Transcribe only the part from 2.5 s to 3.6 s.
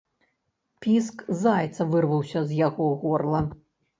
з яго горла.